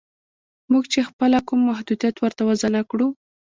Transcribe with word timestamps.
موږ 0.71 0.83
چې 0.93 0.99
خپله 1.09 1.37
کوم 1.47 1.59
محدودیت 1.69 2.15
ورته 2.19 2.41
وضع 2.49 2.69
نه 2.75 2.81
کړو 2.89 3.07